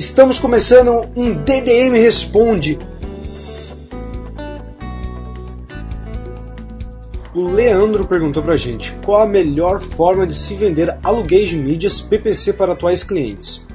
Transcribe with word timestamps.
Estamos 0.00 0.38
começando 0.38 1.06
um 1.14 1.34
DDM 1.34 1.92
Responde. 1.98 2.78
O 7.34 7.42
Leandro 7.42 8.06
perguntou 8.06 8.42
pra 8.42 8.56
gente 8.56 8.94
qual 9.04 9.20
a 9.20 9.26
melhor 9.26 9.78
forma 9.78 10.26
de 10.26 10.34
se 10.34 10.54
vender 10.54 10.98
aluguéis 11.04 11.50
de 11.50 11.58
mídias 11.58 12.00
PPC 12.00 12.54
para 12.54 12.72
atuais 12.72 13.02
clientes. 13.02 13.66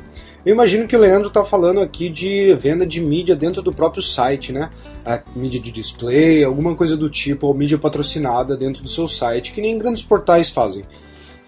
Eu 0.43 0.51
imagino 0.51 0.88
que 0.88 0.95
o 0.95 0.99
Leandro 0.99 1.27
está 1.27 1.45
falando 1.45 1.79
aqui 1.79 2.09
de 2.09 2.51
venda 2.55 2.87
de 2.87 3.01
mídia 3.01 3.35
dentro 3.35 3.62
do 3.62 3.71
próprio 3.71 4.01
site, 4.01 4.51
né? 4.51 4.71
A 5.05 5.21
mídia 5.35 5.62
de 5.62 5.71
display, 5.71 6.43
alguma 6.43 6.73
coisa 6.73 6.98
do 6.98 7.07
tipo, 7.07 7.45
ou 7.45 7.53
mídia 7.53 7.77
patrocinada 7.77 8.57
dentro 8.57 8.81
do 8.81 8.89
seu 8.89 9.07
site, 9.07 9.53
que 9.53 9.62
nem 9.62 9.77
grandes 9.77 10.01
portais 10.01 10.49
fazem. 10.49 10.85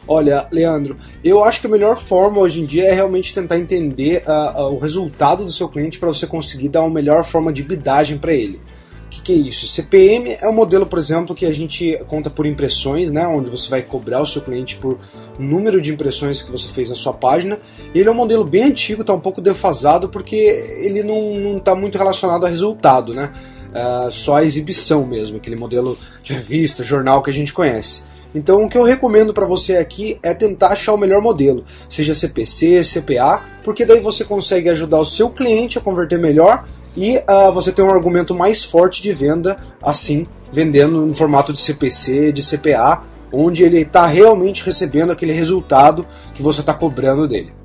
Olha, 0.07 0.47
Leandro, 0.51 0.95
eu 1.21 1.43
acho 1.43 1.59
que 1.59 1.67
a 1.67 1.69
melhor 1.69 1.97
forma 1.97 2.39
hoje 2.39 2.61
em 2.61 2.65
dia 2.65 2.85
é 2.85 2.93
realmente 2.93 3.33
tentar 3.33 3.57
entender 3.57 4.23
uh, 4.25 4.61
uh, 4.61 4.73
o 4.73 4.79
resultado 4.79 5.43
do 5.43 5.51
seu 5.51 5.67
cliente 5.67 5.99
para 5.99 6.07
você 6.07 6.25
conseguir 6.25 6.69
dar 6.69 6.81
uma 6.81 6.89
melhor 6.89 7.25
forma 7.25 7.51
de 7.51 7.61
bidagem 7.61 8.17
para 8.17 8.31
ele. 8.31 8.61
O 9.07 9.09
que, 9.09 9.21
que, 9.21 9.33
é 9.33 9.35
isso? 9.35 9.67
CPM 9.67 10.37
é 10.39 10.47
um 10.49 10.53
modelo, 10.53 10.85
por 10.85 10.99
exemplo, 10.99 11.33
que 11.33 11.45
a 11.45 11.53
gente 11.53 11.97
conta 12.07 12.29
por 12.29 12.45
impressões, 12.45 13.09
né, 13.09 13.25
onde 13.25 13.49
você 13.49 13.69
vai 13.69 13.81
cobrar 13.81 14.21
o 14.21 14.25
seu 14.25 14.41
cliente 14.41 14.75
por 14.75 14.97
número 15.39 15.81
de 15.81 15.93
impressões 15.93 16.41
que 16.41 16.51
você 16.51 16.67
fez 16.67 16.89
na 16.89 16.95
sua 16.95 17.13
página. 17.13 17.57
Ele 17.95 18.07
é 18.07 18.11
um 18.11 18.15
modelo 18.15 18.43
bem 18.43 18.63
antigo, 18.63 19.01
está 19.01 19.13
um 19.13 19.19
pouco 19.19 19.39
defasado 19.39 20.09
porque 20.09 20.35
ele 20.35 21.03
não 21.03 21.57
está 21.57 21.73
muito 21.73 21.97
relacionado 21.97 22.45
a 22.45 22.49
resultado, 22.49 23.13
né? 23.13 23.31
Uh, 23.69 24.11
só 24.11 24.37
a 24.37 24.43
exibição 24.43 25.05
mesmo, 25.05 25.37
aquele 25.37 25.55
modelo 25.55 25.97
de 26.23 26.33
revista, 26.33 26.83
jornal 26.83 27.21
que 27.21 27.29
a 27.29 27.33
gente 27.33 27.53
conhece. 27.53 28.03
Então 28.37 28.63
o 28.63 28.69
que 28.69 28.77
eu 28.77 28.83
recomendo 28.83 29.33
para 29.33 29.47
você 29.47 29.77
aqui 29.77 30.19
é 30.21 30.31
tentar 30.31 30.67
achar 30.67 30.93
o 30.93 30.97
melhor 30.97 31.21
modelo, 31.21 31.65
seja 31.89 32.13
CPC, 32.13 32.81
CPA, 32.83 33.41
porque 33.63 33.83
daí 33.83 33.99
você 33.99 34.23
consegue 34.23 34.69
ajudar 34.69 34.99
o 34.99 35.05
seu 35.05 35.27
cliente 35.29 35.79
a 35.79 35.81
converter 35.81 36.19
melhor 36.19 36.63
e 36.95 37.17
uh, 37.17 37.51
você 37.51 37.71
tem 37.71 37.83
um 37.83 37.89
argumento 37.89 38.35
mais 38.35 38.63
forte 38.63 39.01
de 39.01 39.11
venda, 39.11 39.57
assim, 39.81 40.27
vendendo 40.53 41.03
no 41.03 41.13
formato 41.15 41.51
de 41.51 41.59
CPC, 41.59 42.31
de 42.31 42.43
CPA, 42.43 43.01
onde 43.33 43.63
ele 43.63 43.81
está 43.81 44.05
realmente 44.05 44.63
recebendo 44.63 45.11
aquele 45.11 45.33
resultado 45.33 46.05
que 46.35 46.43
você 46.43 46.61
está 46.61 46.75
cobrando 46.75 47.27
dele. 47.27 47.56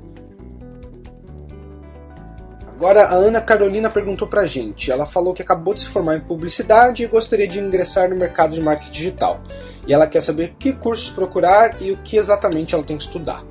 Agora 2.83 3.05
a 3.05 3.15
Ana 3.15 3.39
Carolina 3.39 3.89
perguntou 3.89 4.27
pra 4.27 4.45
gente. 4.45 4.91
Ela 4.91 5.05
falou 5.05 5.33
que 5.33 5.41
acabou 5.41 5.73
de 5.73 5.79
se 5.79 5.87
formar 5.87 6.17
em 6.17 6.19
publicidade 6.19 7.01
e 7.01 7.07
gostaria 7.07 7.47
de 7.47 7.57
ingressar 7.57 8.09
no 8.09 8.15
mercado 8.17 8.53
de 8.53 8.59
marketing 8.59 8.91
digital. 8.91 9.39
E 9.87 9.93
ela 9.93 10.05
quer 10.05 10.19
saber 10.19 10.55
que 10.59 10.73
cursos 10.73 11.09
procurar 11.09 11.81
e 11.81 11.93
o 11.93 11.97
que 12.03 12.17
exatamente 12.17 12.75
ela 12.75 12.83
tem 12.83 12.97
que 12.97 13.03
estudar. 13.03 13.41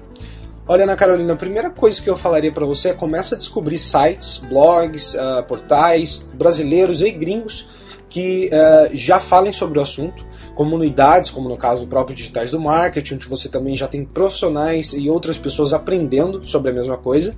Olha, 0.68 0.84
Ana 0.84 0.96
Carolina, 0.96 1.32
a 1.32 1.36
primeira 1.36 1.70
coisa 1.70 2.02
que 2.02 2.10
eu 2.10 2.16
falaria 2.18 2.52
para 2.52 2.66
você 2.66 2.90
é 2.90 2.92
começa 2.92 3.34
a 3.34 3.38
descobrir 3.38 3.78
sites, 3.78 4.36
blogs, 4.36 5.14
uh, 5.14 5.42
portais 5.48 6.30
brasileiros 6.34 7.00
e 7.00 7.10
gringos 7.10 7.70
que 8.10 8.50
uh, 8.52 8.94
já 8.94 9.18
falem 9.18 9.50
sobre 9.50 9.78
o 9.78 9.82
assunto, 9.82 10.26
comunidades, 10.54 11.30
como 11.30 11.48
no 11.48 11.56
caso 11.56 11.86
próprio 11.86 12.14
Digitais 12.14 12.50
do 12.50 12.60
Marketing, 12.60 13.14
onde 13.14 13.26
você 13.26 13.48
também 13.48 13.74
já 13.74 13.88
tem 13.88 14.04
profissionais 14.04 14.92
e 14.92 15.08
outras 15.08 15.38
pessoas 15.38 15.72
aprendendo 15.72 16.44
sobre 16.44 16.70
a 16.70 16.74
mesma 16.74 16.98
coisa. 16.98 17.34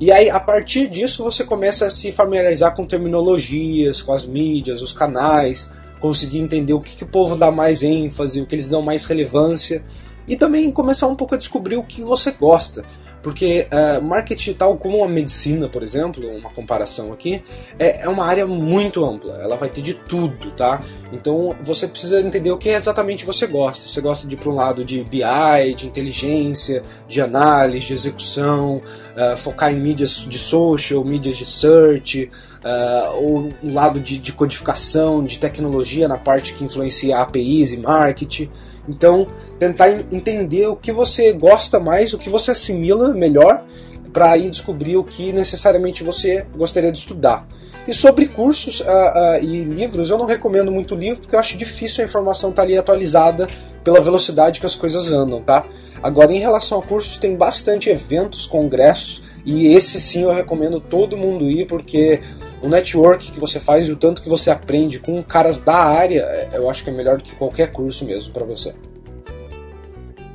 E 0.00 0.12
aí, 0.12 0.30
a 0.30 0.38
partir 0.38 0.88
disso, 0.88 1.24
você 1.24 1.42
começa 1.42 1.86
a 1.86 1.90
se 1.90 2.12
familiarizar 2.12 2.74
com 2.76 2.86
terminologias, 2.86 4.00
com 4.00 4.12
as 4.12 4.24
mídias, 4.24 4.80
os 4.80 4.92
canais, 4.92 5.68
conseguir 5.98 6.38
entender 6.38 6.72
o 6.72 6.80
que, 6.80 6.96
que 6.96 7.04
o 7.04 7.08
povo 7.08 7.34
dá 7.34 7.50
mais 7.50 7.82
ênfase, 7.82 8.40
o 8.40 8.46
que 8.46 8.54
eles 8.54 8.68
dão 8.68 8.80
mais 8.80 9.04
relevância 9.04 9.82
e 10.28 10.36
também 10.36 10.70
começar 10.70 11.08
um 11.08 11.16
pouco 11.16 11.34
a 11.34 11.38
descobrir 11.38 11.76
o 11.76 11.82
que 11.82 12.02
você 12.02 12.30
gosta. 12.30 12.84
Porque 13.28 13.68
uh, 13.70 14.02
marketing 14.02 14.38
digital, 14.38 14.74
como 14.78 15.04
a 15.04 15.08
medicina, 15.08 15.68
por 15.68 15.82
exemplo, 15.82 16.26
uma 16.34 16.48
comparação 16.48 17.12
aqui, 17.12 17.42
é, 17.78 18.04
é 18.04 18.08
uma 18.08 18.24
área 18.24 18.46
muito 18.46 19.04
ampla. 19.04 19.38
Ela 19.42 19.54
vai 19.54 19.68
ter 19.68 19.82
de 19.82 19.92
tudo, 19.92 20.50
tá? 20.52 20.80
Então 21.12 21.54
você 21.62 21.86
precisa 21.86 22.22
entender 22.22 22.50
o 22.50 22.56
que 22.56 22.70
exatamente 22.70 23.26
você 23.26 23.46
gosta. 23.46 23.86
Você 23.86 24.00
gosta 24.00 24.26
de 24.26 24.34
para 24.34 24.48
um 24.48 24.54
lado 24.54 24.82
de 24.82 25.04
BI, 25.04 25.74
de 25.76 25.86
inteligência, 25.86 26.82
de 27.06 27.20
análise, 27.20 27.88
de 27.88 27.92
execução, 27.92 28.80
uh, 29.14 29.36
focar 29.36 29.74
em 29.74 29.78
mídias 29.78 30.24
de 30.26 30.38
social, 30.38 31.04
mídias 31.04 31.36
de 31.36 31.44
search, 31.44 32.30
uh, 32.64 33.14
ou 33.14 33.50
um 33.62 33.74
lado 33.74 34.00
de, 34.00 34.16
de 34.16 34.32
codificação, 34.32 35.22
de 35.22 35.38
tecnologia 35.38 36.08
na 36.08 36.16
parte 36.16 36.54
que 36.54 36.64
influencia 36.64 37.18
APIs 37.18 37.74
e 37.74 37.76
marketing. 37.76 38.50
Então, 38.88 39.26
tentar 39.58 39.90
entender 39.90 40.66
o 40.66 40.76
que 40.76 40.90
você 40.90 41.32
gosta 41.32 41.78
mais, 41.78 42.14
o 42.14 42.18
que 42.18 42.30
você 42.30 42.50
assimila 42.50 43.12
melhor, 43.12 43.64
para 44.12 44.32
aí 44.32 44.48
descobrir 44.48 44.96
o 44.96 45.04
que 45.04 45.32
necessariamente 45.32 46.02
você 46.02 46.46
gostaria 46.56 46.90
de 46.90 46.98
estudar. 46.98 47.46
E 47.86 47.94
sobre 47.94 48.26
cursos 48.26 48.80
uh, 48.80 48.84
uh, 48.84 49.42
e 49.42 49.64
livros, 49.64 50.10
eu 50.10 50.18
não 50.18 50.26
recomendo 50.26 50.70
muito 50.70 50.94
livro 50.94 51.22
porque 51.22 51.34
eu 51.34 51.40
acho 51.40 51.56
difícil 51.56 52.02
a 52.02 52.06
informação 52.06 52.50
estar 52.50 52.62
tá 52.62 52.66
ali 52.66 52.76
atualizada 52.76 53.48
pela 53.82 54.00
velocidade 54.00 54.60
que 54.60 54.66
as 54.66 54.74
coisas 54.74 55.10
andam, 55.10 55.40
tá? 55.40 55.64
Agora, 56.02 56.32
em 56.32 56.38
relação 56.38 56.78
a 56.78 56.82
cursos, 56.82 57.16
tem 57.16 57.34
bastante 57.34 57.88
eventos, 57.88 58.46
congressos, 58.46 59.22
e 59.44 59.68
esse 59.68 59.98
sim 59.98 60.22
eu 60.22 60.30
recomendo 60.30 60.78
todo 60.78 61.16
mundo 61.16 61.50
ir 61.50 61.66
porque 61.66 62.20
o 62.62 62.68
network 62.68 63.30
que 63.30 63.40
você 63.40 63.60
faz 63.60 63.86
e 63.86 63.92
o 63.92 63.96
tanto 63.96 64.22
que 64.22 64.28
você 64.28 64.50
aprende 64.50 64.98
com 64.98 65.22
caras 65.22 65.60
da 65.60 65.76
área, 65.76 66.22
é, 66.22 66.48
eu 66.54 66.68
acho 66.68 66.82
que 66.82 66.90
é 66.90 66.92
melhor 66.92 67.18
do 67.18 67.24
que 67.24 67.34
qualquer 67.36 67.70
curso 67.70 68.04
mesmo 68.04 68.32
para 68.32 68.44
você. 68.44 68.74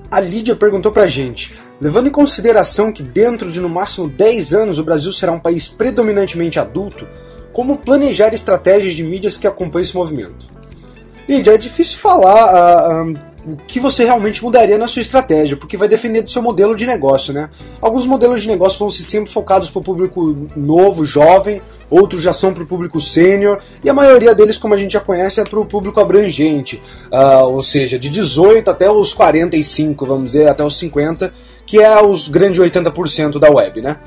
A 0.10 0.20
Lídia 0.20 0.56
perguntou 0.56 0.92
pra 0.92 1.08
gente: 1.08 1.54
levando 1.82 2.08
em 2.08 2.12
consideração 2.12 2.92
que 2.92 3.04
dentro 3.04 3.52
de 3.52 3.60
no 3.60 3.68
máximo 3.68 4.08
10 4.08 4.54
anos 4.54 4.80
o 4.80 4.84
Brasil 4.84 5.12
será 5.12 5.32
um 5.32 5.40
país 5.40 5.68
predominantemente 5.68 6.60
adulto, 6.60 7.08
como 7.52 7.78
planejar 7.78 8.34
estratégias 8.34 8.94
de 8.94 9.04
mídias 9.04 9.38
que 9.38 9.48
acompanhem 9.48 9.86
esse 9.86 9.96
movimento? 9.96 10.48
Lídia, 11.28 11.54
é 11.54 11.58
difícil 11.58 11.98
falar 11.98 13.04
uh, 13.06 13.12
uh, 13.12 13.20
o 13.46 13.58
que 13.58 13.80
você 13.80 14.06
realmente 14.06 14.44
mudaria 14.44 14.78
na 14.78 14.88
sua 14.88 15.02
estratégia, 15.02 15.58
porque 15.58 15.78
vai 15.78 15.88
depender 15.88 16.22
do 16.22 16.32
seu 16.32 16.42
modelo 16.42 16.76
de 16.76 16.86
negócio, 16.86 17.34
né? 17.34 17.50
Alguns 17.82 18.06
modelos 18.06 18.42
de 18.42 18.48
negócio 18.48 18.80
vão 18.80 18.90
ser 18.90 19.04
sempre 19.04 19.32
focados 19.32 19.70
para 19.70 19.80
o 19.80 19.84
público 19.84 20.48
novo, 20.56 21.06
jovem, 21.06 21.62
outros 21.90 22.22
já 22.22 22.34
são 22.34 22.54
para 22.54 22.64
o 22.64 22.66
público 22.66 23.02
sênior, 23.02 23.60
e 23.84 23.90
a 23.90 23.94
maioria 23.94 24.34
deles, 24.34 24.58
como 24.58 24.74
a 24.74 24.78
gente 24.78 24.94
já 24.94 25.00
conhece, 25.00 25.42
é 25.42 25.44
para 25.44 25.60
o 25.60 25.66
público 25.66 26.00
abrangente, 26.00 26.82
uh, 27.12 27.48
ou 27.50 27.62
seja, 27.62 28.00
de 28.00 28.10
18 28.10 28.70
até 28.72 28.90
os 28.90 29.14
45, 29.14 30.06
vamos 30.06 30.26
dizer, 30.32 30.48
até 30.48 30.64
os 30.64 30.78
50, 30.78 31.34
que 31.66 31.80
é 31.80 32.02
os 32.02 32.28
grandes 32.28 32.60
80% 32.62 33.40
da 33.40 33.50
web, 33.50 33.82
né? 33.82 33.98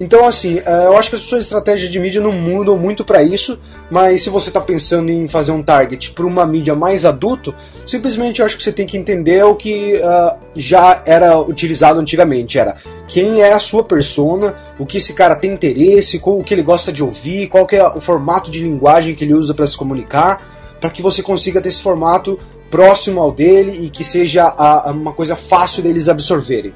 Então, 0.00 0.24
assim, 0.24 0.58
é, 0.64 0.86
eu 0.86 0.96
acho 0.96 1.10
que 1.10 1.16
as 1.16 1.22
suas 1.22 1.44
estratégias 1.44 1.92
de 1.92 2.00
mídia 2.00 2.22
não 2.22 2.32
mudam 2.32 2.78
muito 2.78 3.04
para 3.04 3.22
isso, 3.22 3.58
mas 3.90 4.22
se 4.22 4.30
você 4.30 4.48
está 4.48 4.58
pensando 4.58 5.10
em 5.10 5.28
fazer 5.28 5.52
um 5.52 5.62
target 5.62 6.12
para 6.12 6.24
uma 6.24 6.46
mídia 6.46 6.74
mais 6.74 7.04
adulto, 7.04 7.54
simplesmente 7.84 8.40
eu 8.40 8.46
acho 8.46 8.56
que 8.56 8.62
você 8.62 8.72
tem 8.72 8.86
que 8.86 8.96
entender 8.96 9.44
o 9.44 9.54
que 9.54 9.96
uh, 9.96 10.38
já 10.54 11.02
era 11.04 11.38
utilizado 11.38 12.00
antigamente. 12.00 12.58
Era 12.58 12.76
quem 13.06 13.42
é 13.42 13.52
a 13.52 13.60
sua 13.60 13.84
persona, 13.84 14.54
o 14.78 14.86
que 14.86 14.96
esse 14.96 15.12
cara 15.12 15.36
tem 15.36 15.52
interesse, 15.52 16.18
qual, 16.18 16.38
o 16.38 16.42
que 16.42 16.54
ele 16.54 16.62
gosta 16.62 16.90
de 16.90 17.04
ouvir, 17.04 17.48
qual 17.48 17.66
é 17.70 17.86
o 17.86 18.00
formato 18.00 18.50
de 18.50 18.62
linguagem 18.62 19.14
que 19.14 19.24
ele 19.24 19.34
usa 19.34 19.52
para 19.52 19.66
se 19.66 19.76
comunicar, 19.76 20.42
para 20.80 20.88
que 20.88 21.02
você 21.02 21.22
consiga 21.22 21.60
ter 21.60 21.68
esse 21.68 21.82
formato 21.82 22.38
próximo 22.70 23.20
ao 23.20 23.30
dele 23.30 23.84
e 23.84 23.90
que 23.90 24.02
seja 24.02 24.44
a, 24.56 24.90
uma 24.92 25.12
coisa 25.12 25.36
fácil 25.36 25.82
deles 25.82 26.08
absorverem. 26.08 26.72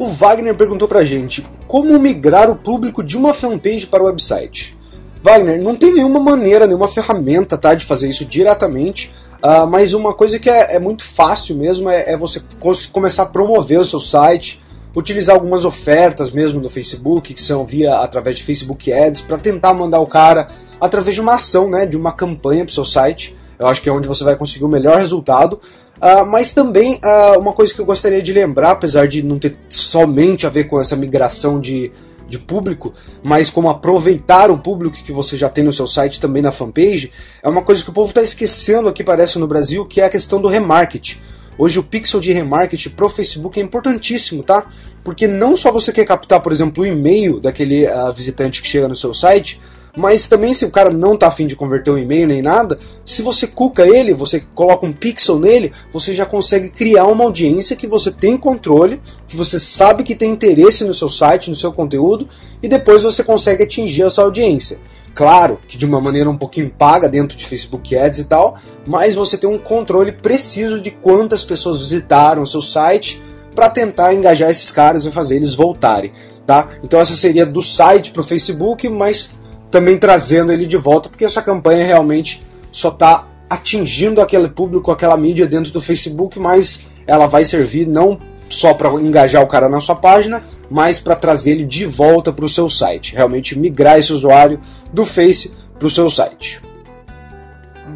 O 0.00 0.08
Wagner 0.08 0.54
perguntou 0.54 0.88
pra 0.88 1.04
gente 1.04 1.46
como 1.66 1.98
migrar 1.98 2.48
o 2.48 2.56
público 2.56 3.02
de 3.02 3.18
uma 3.18 3.34
fanpage 3.34 3.86
para 3.86 4.02
o 4.02 4.06
website. 4.06 4.74
Wagner, 5.22 5.60
não 5.60 5.76
tem 5.76 5.92
nenhuma 5.92 6.18
maneira, 6.18 6.66
nenhuma 6.66 6.88
ferramenta 6.88 7.58
tá, 7.58 7.74
de 7.74 7.84
fazer 7.84 8.08
isso 8.08 8.24
diretamente, 8.24 9.12
uh, 9.44 9.66
mas 9.66 9.92
uma 9.92 10.14
coisa 10.14 10.38
que 10.38 10.48
é, 10.48 10.76
é 10.76 10.78
muito 10.78 11.04
fácil 11.04 11.54
mesmo 11.54 11.90
é, 11.90 12.12
é, 12.12 12.16
você 12.16 12.42
começar 12.90 13.24
a 13.24 13.26
promover 13.26 13.78
o 13.78 13.84
seu 13.84 14.00
site, 14.00 14.58
utilizar 14.96 15.36
algumas 15.36 15.66
ofertas 15.66 16.30
mesmo 16.30 16.62
no 16.62 16.70
Facebook, 16.70 17.34
que 17.34 17.42
são 17.42 17.62
via 17.66 17.96
através 17.96 18.36
de 18.36 18.42
Facebook 18.42 18.90
Ads, 18.90 19.20
para 19.20 19.36
tentar 19.36 19.74
mandar 19.74 20.00
o 20.00 20.06
cara 20.06 20.48
através 20.80 21.14
de 21.14 21.20
uma 21.20 21.34
ação, 21.34 21.68
né, 21.68 21.84
de 21.84 21.98
uma 21.98 22.12
campanha 22.12 22.64
para 22.64 22.70
o 22.70 22.74
seu 22.74 22.86
site. 22.86 23.36
Eu 23.58 23.66
acho 23.66 23.82
que 23.82 23.88
é 23.90 23.92
onde 23.92 24.08
você 24.08 24.24
vai 24.24 24.34
conseguir 24.34 24.64
o 24.64 24.68
melhor 24.68 24.96
resultado. 24.96 25.60
Uh, 26.00 26.24
mas 26.24 26.54
também 26.54 26.98
uh, 27.04 27.38
uma 27.38 27.52
coisa 27.52 27.74
que 27.74 27.80
eu 27.80 27.84
gostaria 27.84 28.22
de 28.22 28.32
lembrar, 28.32 28.70
apesar 28.70 29.06
de 29.06 29.22
não 29.22 29.38
ter 29.38 29.56
somente 29.68 30.46
a 30.46 30.50
ver 30.50 30.64
com 30.64 30.80
essa 30.80 30.96
migração 30.96 31.60
de, 31.60 31.92
de 32.26 32.38
público, 32.38 32.94
mas 33.22 33.50
como 33.50 33.68
aproveitar 33.68 34.50
o 34.50 34.56
público 34.56 34.96
que 34.96 35.12
você 35.12 35.36
já 35.36 35.50
tem 35.50 35.62
no 35.62 35.72
seu 35.72 35.86
site 35.86 36.18
também 36.18 36.42
na 36.42 36.50
fanpage, 36.50 37.12
é 37.42 37.48
uma 37.48 37.60
coisa 37.60 37.84
que 37.84 37.90
o 37.90 37.92
povo 37.92 38.08
está 38.08 38.22
esquecendo 38.22 38.88
aqui, 38.88 39.04
parece, 39.04 39.38
no 39.38 39.46
Brasil, 39.46 39.84
que 39.84 40.00
é 40.00 40.04
a 40.04 40.10
questão 40.10 40.40
do 40.40 40.48
remarketing. 40.48 41.18
Hoje 41.58 41.78
o 41.78 41.82
pixel 41.82 42.20
de 42.20 42.32
remarketing 42.32 42.88
pro 42.90 43.10
Facebook 43.10 43.60
é 43.60 43.62
importantíssimo, 43.62 44.42
tá? 44.42 44.66
Porque 45.04 45.26
não 45.26 45.54
só 45.54 45.70
você 45.70 45.92
quer 45.92 46.06
captar, 46.06 46.40
por 46.40 46.52
exemplo, 46.52 46.82
o 46.82 46.86
e-mail 46.86 47.38
daquele 47.38 47.86
uh, 47.86 48.10
visitante 48.10 48.62
que 48.62 48.68
chega 48.68 48.88
no 48.88 48.96
seu 48.96 49.12
site, 49.12 49.60
mas 49.96 50.28
também 50.28 50.54
se 50.54 50.64
o 50.64 50.70
cara 50.70 50.90
não 50.90 51.16
tá 51.16 51.26
afim 51.26 51.46
de 51.46 51.56
converter 51.56 51.90
um 51.90 51.98
e-mail 51.98 52.26
nem 52.26 52.42
nada, 52.42 52.78
se 53.04 53.22
você 53.22 53.46
cuca 53.46 53.86
ele, 53.86 54.14
você 54.14 54.40
coloca 54.54 54.86
um 54.86 54.92
pixel 54.92 55.38
nele, 55.38 55.72
você 55.92 56.14
já 56.14 56.24
consegue 56.24 56.70
criar 56.70 57.06
uma 57.06 57.24
audiência 57.24 57.76
que 57.76 57.86
você 57.86 58.10
tem 58.10 58.36
controle, 58.36 59.00
que 59.26 59.36
você 59.36 59.58
sabe 59.58 60.04
que 60.04 60.14
tem 60.14 60.30
interesse 60.30 60.84
no 60.84 60.94
seu 60.94 61.08
site, 61.08 61.50
no 61.50 61.56
seu 61.56 61.72
conteúdo, 61.72 62.28
e 62.62 62.68
depois 62.68 63.02
você 63.02 63.24
consegue 63.24 63.62
atingir 63.62 64.02
essa 64.02 64.22
audiência. 64.22 64.78
Claro 65.14 65.58
que 65.66 65.76
de 65.76 65.84
uma 65.84 66.00
maneira 66.00 66.30
um 66.30 66.36
pouquinho 66.36 66.70
paga 66.70 67.08
dentro 67.08 67.36
de 67.36 67.44
Facebook 67.46 67.96
Ads 67.96 68.20
e 68.20 68.24
tal, 68.24 68.56
mas 68.86 69.14
você 69.14 69.36
tem 69.36 69.50
um 69.50 69.58
controle 69.58 70.12
preciso 70.12 70.80
de 70.80 70.90
quantas 70.90 71.44
pessoas 71.44 71.80
visitaram 71.80 72.42
o 72.42 72.46
seu 72.46 72.62
site 72.62 73.20
para 73.54 73.68
tentar 73.68 74.14
engajar 74.14 74.50
esses 74.50 74.70
caras 74.70 75.04
e 75.04 75.10
fazer 75.10 75.36
eles 75.36 75.54
voltarem, 75.54 76.12
tá? 76.46 76.68
Então 76.84 77.00
essa 77.00 77.14
seria 77.14 77.44
do 77.44 77.62
site 77.62 78.12
para 78.12 78.20
o 78.20 78.24
Facebook, 78.24 78.88
mas 78.88 79.30
também 79.70 79.96
trazendo 79.96 80.52
ele 80.52 80.66
de 80.66 80.76
volta, 80.76 81.08
porque 81.08 81.24
essa 81.24 81.42
campanha 81.42 81.84
realmente 81.84 82.44
só 82.72 82.88
está 82.88 83.26
atingindo 83.48 84.20
aquele 84.20 84.48
público, 84.48 84.90
aquela 84.90 85.16
mídia 85.16 85.46
dentro 85.46 85.72
do 85.72 85.80
Facebook, 85.80 86.38
mas 86.38 86.86
ela 87.06 87.26
vai 87.26 87.44
servir 87.44 87.86
não 87.86 88.18
só 88.48 88.74
para 88.74 88.90
engajar 89.00 89.42
o 89.42 89.46
cara 89.46 89.68
na 89.68 89.80
sua 89.80 89.94
página, 89.94 90.42
mas 90.68 90.98
para 90.98 91.14
trazer 91.14 91.52
ele 91.52 91.64
de 91.64 91.86
volta 91.86 92.32
para 92.32 92.44
o 92.44 92.48
seu 92.48 92.68
site. 92.68 93.14
Realmente 93.14 93.58
migrar 93.58 93.98
esse 93.98 94.12
usuário 94.12 94.60
do 94.92 95.04
Face 95.04 95.52
para 95.78 95.86
o 95.86 95.90
seu 95.90 96.10
site. 96.10 96.60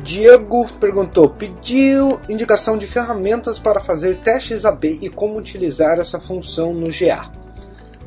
Diego 0.02 0.66
perguntou: 0.78 1.28
pediu 1.28 2.20
indicação 2.28 2.76
de 2.76 2.86
ferramentas 2.86 3.58
para 3.58 3.80
fazer 3.80 4.16
testes 4.18 4.64
AB 4.64 4.98
e 5.02 5.08
como 5.08 5.38
utilizar 5.38 5.98
essa 5.98 6.20
função 6.20 6.72
no 6.72 6.86
GA. 6.86 7.30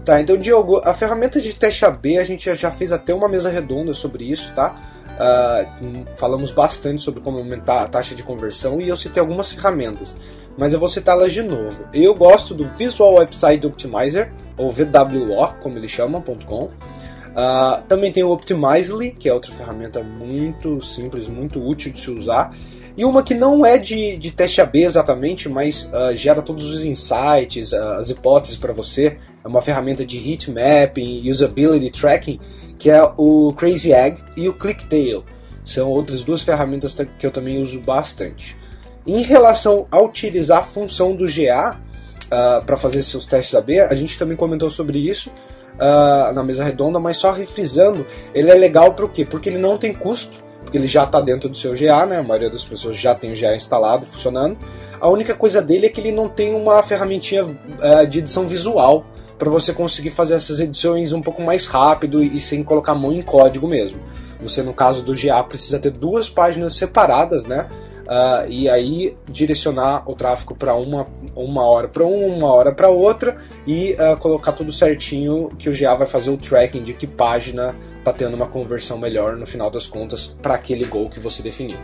Tá, 0.07 0.21
então 0.21 0.37
Diogo, 0.37 0.79
a 0.85 0.93
ferramenta 0.93 1.37
de 1.37 1.53
teste 1.53 1.83
AB 1.83 2.17
a 2.17 2.23
gente 2.23 2.55
já 2.55 2.71
fez 2.71 2.93
até 2.93 3.13
uma 3.13 3.27
mesa 3.27 3.49
redonda 3.49 3.93
sobre 3.93 4.23
isso, 4.23 4.53
tá? 4.53 4.73
Uh, 5.19 6.05
falamos 6.15 6.53
bastante 6.53 7.01
sobre 7.01 7.19
como 7.19 7.39
aumentar 7.39 7.81
a 7.81 7.87
taxa 7.89 8.15
de 8.15 8.23
conversão 8.23 8.79
e 8.79 8.87
eu 8.87 8.95
citei 8.95 9.19
algumas 9.19 9.51
ferramentas, 9.51 10.15
mas 10.57 10.71
eu 10.71 10.79
vou 10.79 10.87
citá-las 10.87 11.33
de 11.33 11.41
novo. 11.41 11.83
Eu 11.93 12.15
gosto 12.15 12.53
do 12.53 12.65
Visual 12.69 13.15
Website 13.15 13.67
Optimizer, 13.67 14.31
ou 14.55 14.71
VWO, 14.71 15.55
como 15.61 15.77
ele 15.77 15.89
chama, 15.89 16.21
.com. 16.21 16.63
Uh, 16.63 17.81
também 17.89 18.09
tem 18.09 18.23
o 18.23 18.31
Optimizely, 18.31 19.11
que 19.11 19.27
é 19.27 19.33
outra 19.33 19.51
ferramenta 19.51 20.01
muito 20.01 20.81
simples, 20.81 21.27
muito 21.27 21.61
útil 21.61 21.91
de 21.91 21.99
se 21.99 22.11
usar. 22.11 22.55
E 22.95 23.03
uma 23.03 23.21
que 23.21 23.35
não 23.35 23.65
é 23.65 23.77
de, 23.77 24.17
de 24.17 24.31
teste 24.31 24.61
AB 24.61 24.83
exatamente, 24.83 25.49
mas 25.49 25.91
uh, 25.93 26.15
gera 26.15 26.41
todos 26.41 26.73
os 26.73 26.85
insights, 26.85 27.73
as 27.73 28.09
hipóteses 28.09 28.57
para 28.57 28.71
você, 28.71 29.17
é 29.47 29.49
uma 29.49 29.61
ferramenta 29.61 30.05
de 30.05 30.17
heat 30.17 30.51
mapping, 30.51 31.29
usability 31.31 31.89
tracking, 31.89 32.37
que 32.77 32.89
é 32.89 33.01
o 33.15 33.53
Crazy 33.53 33.93
Egg 33.93 34.21
e 34.35 34.49
o 34.49 34.53
ClickTail. 34.53 35.23
São 35.63 35.89
outras 35.89 36.21
duas 36.21 36.41
ferramentas 36.41 36.95
que 37.17 37.25
eu 37.25 37.31
também 37.31 37.63
uso 37.63 37.79
bastante. 37.79 38.57
Em 39.05 39.23
relação 39.23 39.87
a 39.89 40.01
utilizar 40.01 40.59
a 40.59 40.63
função 40.63 41.15
do 41.15 41.25
GA 41.25 41.77
uh, 41.77 41.77
ah, 42.29 42.63
para 42.65 42.75
fazer 42.75 43.01
seus 43.03 43.25
testes 43.25 43.55
AB, 43.55 43.79
a 43.79 43.95
gente 43.95 44.19
também 44.19 44.35
comentou 44.35 44.69
sobre 44.69 44.99
isso 44.99 45.29
uh, 45.29 46.33
na 46.33 46.43
mesa 46.43 46.65
redonda, 46.65 46.99
mas 46.99 47.15
só 47.15 47.31
refrisando, 47.31 48.05
ele 48.35 48.51
é 48.51 48.55
legal 48.55 48.93
para 48.93 49.05
o 49.05 49.09
quê? 49.09 49.23
Porque 49.23 49.47
ele 49.47 49.57
não 49.57 49.77
tem 49.77 49.93
custo, 49.93 50.43
porque 50.61 50.77
ele 50.77 50.87
já 50.87 51.05
está 51.05 51.21
dentro 51.21 51.47
do 51.47 51.55
seu 51.55 51.73
GA, 51.73 52.05
né? 52.05 52.17
A 52.17 52.23
maioria 52.23 52.49
das 52.49 52.65
pessoas 52.65 52.97
já 52.97 53.15
tem 53.15 53.31
o 53.31 53.39
GA 53.39 53.55
instalado, 53.55 54.05
funcionando. 54.05 54.57
A 54.99 55.07
única 55.07 55.33
coisa 55.33 55.61
dele 55.61 55.85
é 55.85 55.89
que 55.89 56.01
ele 56.01 56.11
não 56.11 56.27
tem 56.27 56.53
uma 56.53 56.83
ferramentinha 56.83 57.45
uh, 57.45 58.07
de 58.09 58.19
edição 58.19 58.45
visual 58.45 59.05
para 59.37 59.49
você 59.49 59.73
conseguir 59.73 60.11
fazer 60.11 60.35
essas 60.35 60.59
edições 60.59 61.13
um 61.13 61.21
pouco 61.21 61.41
mais 61.41 61.67
rápido 61.67 62.23
e 62.23 62.39
sem 62.39 62.63
colocar 62.63 62.93
a 62.93 62.95
mão 62.95 63.11
em 63.11 63.21
código 63.21 63.67
mesmo. 63.67 63.99
Você, 64.41 64.61
no 64.61 64.73
caso 64.73 65.01
do 65.03 65.13
GA, 65.13 65.43
precisa 65.43 65.79
ter 65.79 65.91
duas 65.91 66.29
páginas 66.29 66.75
separadas, 66.75 67.45
né? 67.45 67.67
Uh, 68.07 68.49
e 68.49 68.69
aí 68.69 69.17
direcionar 69.27 70.09
o 70.09 70.15
tráfego 70.15 70.55
para 70.55 70.73
uma, 70.75 71.05
uma 71.35 71.63
hora 71.63 71.89
para 71.89 72.05
uma, 72.05 72.35
uma 72.37 72.53
hora 72.53 72.71
para 72.71 72.87
outra 72.87 73.35
e 73.65 73.97
uh, 73.99 74.15
colocar 74.15 74.53
tudo 74.53 74.71
certinho 74.71 75.49
que 75.59 75.69
o 75.69 75.77
GA 75.77 75.93
vai 75.93 76.07
fazer 76.07 76.29
o 76.29 76.37
tracking 76.37 76.83
de 76.83 76.93
que 76.93 77.05
página 77.05 77.75
está 77.99 78.13
tendo 78.13 78.33
uma 78.33 78.47
conversão 78.47 78.97
melhor 78.97 79.35
no 79.35 79.45
final 79.45 79.69
das 79.69 79.87
contas 79.87 80.27
para 80.41 80.53
aquele 80.53 80.85
goal 80.85 81.09
que 81.09 81.19
você 81.19 81.43
definiu. 81.43 81.77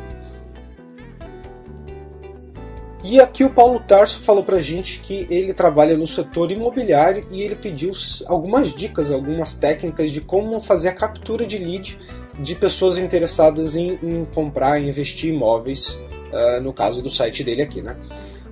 E 3.04 3.20
aqui 3.20 3.44
o 3.44 3.50
Paulo 3.50 3.82
Tarso 3.82 4.22
falou 4.22 4.44
pra 4.44 4.62
gente 4.62 5.00
que 5.00 5.28
ele 5.30 5.54
trabalha 5.54 5.98
no 5.98 6.08
setor 6.08 6.52
imobiliário 6.52 7.26
e 7.30 7.42
ele 7.42 7.56
pediu 7.56 7.92
algumas 8.28 8.74
dicas, 8.74 9.12
algumas 9.12 9.54
técnicas 9.54 10.10
de 10.10 10.22
como 10.22 10.62
fazer 10.62 10.88
a 10.88 10.96
captura 10.96 11.46
de 11.46 11.58
lead 11.58 12.00
de 12.40 12.56
pessoas 12.56 12.98
interessadas 12.98 13.76
em, 13.76 14.00
em 14.02 14.26
comprar 14.34 14.80
e 14.80 14.88
investir 14.88 15.34
imóveis, 15.34 16.00
uh, 16.32 16.62
no 16.62 16.72
caso 16.72 17.02
do 17.02 17.10
site 17.10 17.44
dele 17.44 17.62
aqui, 17.62 17.82
né? 17.82 17.98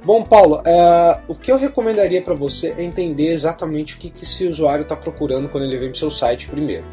Bom, 0.04 0.22
Paulo, 0.24 0.58
uh, 0.58 1.22
o 1.30 1.36
que 1.36 1.52
eu 1.52 1.58
recomendaria 1.58 2.22
para 2.22 2.34
você 2.34 2.74
é 2.78 2.84
entender 2.84 3.32
exatamente 3.32 3.96
o 3.96 4.00
que, 4.00 4.10
que 4.10 4.24
esse 4.24 4.46
usuário 4.46 4.84
está 4.84 4.98
procurando 4.98 5.48
quando 5.48 5.64
ele 5.64 5.78
vem 5.78 5.90
para 5.90 5.96
o 5.96 6.00
seu 6.00 6.12
site 6.12 6.50
primeiro. 6.50 6.84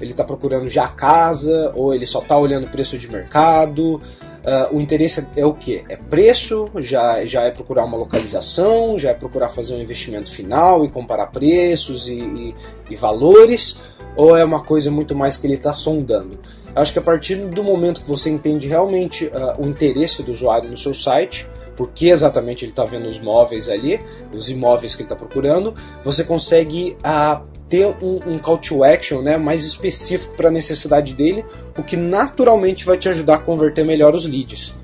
Ele 0.00 0.10
está 0.10 0.24
procurando 0.24 0.68
já 0.68 0.88
casa, 0.88 1.72
ou 1.76 1.94
ele 1.94 2.06
só 2.06 2.20
está 2.20 2.36
olhando 2.36 2.68
preço 2.68 2.98
de 2.98 3.10
mercado, 3.10 4.00
Uh, 4.44 4.76
o 4.76 4.80
interesse 4.80 5.26
é 5.36 5.46
o 5.46 5.54
que? 5.54 5.82
É 5.88 5.96
preço, 5.96 6.68
já, 6.76 7.24
já 7.24 7.44
é 7.44 7.50
procurar 7.50 7.84
uma 7.84 7.96
localização, 7.96 8.98
já 8.98 9.10
é 9.10 9.14
procurar 9.14 9.48
fazer 9.48 9.74
um 9.74 9.80
investimento 9.80 10.30
final 10.30 10.84
e 10.84 10.88
comparar 10.90 11.28
preços 11.28 12.08
e, 12.08 12.18
e, 12.18 12.54
e 12.90 12.94
valores, 12.94 13.78
ou 14.14 14.36
é 14.36 14.44
uma 14.44 14.62
coisa 14.62 14.90
muito 14.90 15.14
mais 15.14 15.38
que 15.38 15.46
ele 15.46 15.54
está 15.54 15.72
sondando? 15.72 16.38
Acho 16.76 16.92
que 16.92 16.98
a 16.98 17.02
partir 17.02 17.36
do 17.36 17.64
momento 17.64 18.02
que 18.02 18.08
você 18.08 18.28
entende 18.28 18.68
realmente 18.68 19.26
uh, 19.26 19.62
o 19.62 19.66
interesse 19.66 20.22
do 20.22 20.32
usuário 20.32 20.68
no 20.68 20.76
seu 20.76 20.92
site, 20.92 21.48
por 21.74 21.90
que 21.90 22.08
exatamente 22.08 22.64
ele 22.64 22.72
está 22.72 22.84
vendo 22.84 23.08
os 23.08 23.18
móveis 23.18 23.68
ali, 23.68 24.00
os 24.32 24.50
imóveis 24.50 24.94
que 24.94 25.02
ele 25.02 25.06
está 25.06 25.16
procurando, 25.16 25.74
você 26.04 26.22
consegue 26.22 26.96
uh, 27.00 27.53
ter 27.68 27.86
um, 28.02 28.20
um, 28.26 28.38
call 28.38 28.58
to 28.58 28.84
action 28.84 29.22
né, 29.22 29.36
mais 29.36 29.64
específico 29.64 30.34
para 30.36 30.48
a 30.48 30.50
necessidade 30.50 31.14
dele, 31.14 31.44
o 31.76 31.82
que 31.82 31.96
naturalmente 31.96 32.84
vai 32.84 32.96
te 32.96 33.08
ajudar 33.08 33.36
a 33.36 33.38
converter 33.38 33.84
melhor 33.84 34.14
os 34.14 34.24
leads. 34.24 34.74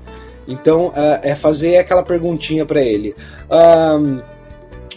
Então 0.47 0.87
uh, 0.87 1.19
é 1.21 1.35
fazer 1.35 1.77
aquela 1.77 2.03
perguntinha 2.03 2.65
para 2.65 2.81
ele. 2.81 3.15
Um, 3.49 4.19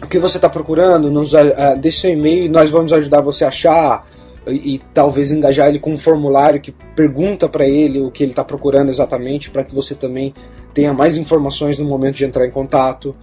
o 0.02 0.06
que 0.08 0.18
você 0.18 0.38
está 0.38 0.48
procurando? 0.48 1.10
Nos, 1.10 1.32
uh, 1.32 1.38
deixe 1.78 2.00
seu 2.00 2.10
e-mail 2.10 2.44
e 2.44 2.48
nós 2.48 2.70
vamos 2.70 2.92
ajudar 2.92 3.20
você 3.20 3.44
a 3.44 3.48
achar. 3.48 4.06
E, 4.46 4.74
e 4.74 4.78
talvez 4.92 5.30
engajar 5.30 5.68
ele 5.68 5.78
com 5.78 5.92
um 5.92 5.98
formulário 5.98 6.60
que 6.60 6.72
pergunta 6.94 7.48
para 7.48 7.66
ele 7.66 8.00
o 8.00 8.10
que 8.10 8.22
ele 8.22 8.32
está 8.32 8.44
procurando 8.44 8.90
exatamente, 8.90 9.50
para 9.50 9.64
que 9.64 9.74
você 9.74 9.94
também 9.94 10.34
tenha 10.72 10.92
mais 10.92 11.16
informações 11.16 11.78
no 11.78 11.86
momento 11.86 12.16
de 12.16 12.24
entrar 12.24 12.46
em 12.46 12.50
contato 12.50 13.14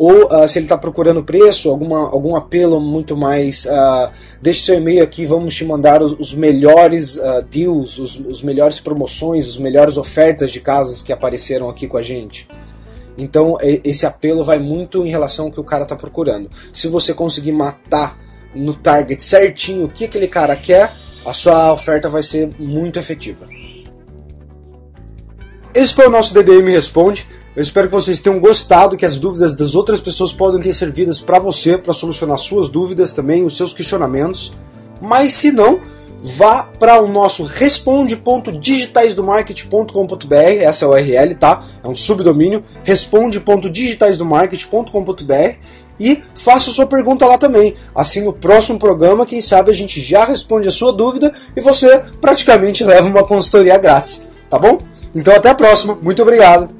ou 0.00 0.34
uh, 0.34 0.48
se 0.48 0.58
ele 0.58 0.64
está 0.64 0.78
procurando 0.78 1.22
preço, 1.22 1.68
alguma, 1.68 2.08
algum 2.08 2.34
apelo 2.34 2.80
muito 2.80 3.14
mais. 3.14 3.66
Uh, 3.66 4.10
deixe 4.40 4.62
seu 4.62 4.76
e-mail 4.76 5.02
aqui, 5.02 5.26
vamos 5.26 5.54
te 5.54 5.62
mandar 5.62 6.02
os, 6.02 6.18
os 6.18 6.32
melhores 6.32 7.16
uh, 7.16 7.42
deals, 7.50 7.98
os, 7.98 8.18
os 8.18 8.40
melhores 8.40 8.80
promoções, 8.80 9.46
as 9.46 9.58
melhores 9.58 9.98
ofertas 9.98 10.52
de 10.52 10.58
casas 10.58 11.02
que 11.02 11.12
apareceram 11.12 11.68
aqui 11.68 11.86
com 11.86 11.98
a 11.98 12.02
gente. 12.02 12.48
Então 13.18 13.58
esse 13.60 14.06
apelo 14.06 14.42
vai 14.42 14.58
muito 14.58 15.04
em 15.04 15.10
relação 15.10 15.46
ao 15.46 15.52
que 15.52 15.60
o 15.60 15.64
cara 15.64 15.82
está 15.82 15.94
procurando. 15.94 16.48
Se 16.72 16.88
você 16.88 17.12
conseguir 17.12 17.52
matar 17.52 18.18
no 18.54 18.72
target 18.72 19.22
certinho 19.22 19.84
o 19.84 19.88
que 19.90 20.06
aquele 20.06 20.28
cara 20.28 20.56
quer, 20.56 20.94
a 21.26 21.34
sua 21.34 21.74
oferta 21.74 22.08
vai 22.08 22.22
ser 22.22 22.48
muito 22.58 22.98
efetiva. 22.98 23.46
Esse 25.74 25.94
foi 25.94 26.06
o 26.06 26.10
nosso 26.10 26.32
DDM 26.32 26.70
Responde. 26.70 27.28
Eu 27.54 27.62
espero 27.62 27.86
que 27.88 27.94
vocês 27.94 28.18
tenham 28.20 28.38
gostado, 28.38 28.96
que 28.96 29.04
as 29.04 29.18
dúvidas 29.18 29.56
das 29.56 29.74
outras 29.74 30.00
pessoas 30.00 30.32
podem 30.32 30.60
ter 30.60 30.72
servidas 30.72 31.20
para 31.20 31.40
você, 31.40 31.76
para 31.76 31.92
solucionar 31.92 32.38
suas 32.38 32.68
dúvidas 32.68 33.12
também, 33.12 33.44
os 33.44 33.56
seus 33.56 33.72
questionamentos. 33.72 34.52
Mas 35.00 35.34
se 35.34 35.50
não, 35.50 35.80
vá 36.22 36.62
para 36.62 37.02
o 37.02 37.08
nosso 37.08 37.42
responde.digitaisdomarket.com.br, 37.42 40.34
essa 40.60 40.84
é 40.84 40.86
a 40.86 40.90
URL, 40.90 41.34
tá? 41.34 41.64
É 41.82 41.88
um 41.88 41.94
subdomínio, 41.94 42.62
responde.digitaisdomarket.com.br 42.84 45.56
e 45.98 46.22
faça 46.34 46.70
sua 46.70 46.86
pergunta 46.86 47.26
lá 47.26 47.36
também. 47.36 47.74
Assim, 47.94 48.22
no 48.22 48.32
próximo 48.32 48.78
programa, 48.78 49.26
quem 49.26 49.42
sabe 49.42 49.72
a 49.72 49.74
gente 49.74 50.00
já 50.00 50.24
responde 50.24 50.68
a 50.68 50.72
sua 50.72 50.92
dúvida 50.92 51.34
e 51.56 51.60
você 51.60 52.00
praticamente 52.20 52.84
leva 52.86 53.08
uma 53.08 53.24
consultoria 53.24 53.76
grátis, 53.76 54.24
tá 54.48 54.56
bom? 54.58 54.78
Então 55.14 55.34
até 55.34 55.50
a 55.50 55.54
próxima, 55.54 55.98
muito 56.00 56.22
obrigado! 56.22 56.79